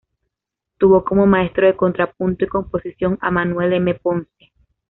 [0.79, 3.93] Tuvo como maestro de contrapunto y composición a Manuel M.
[3.93, 4.49] Ponce.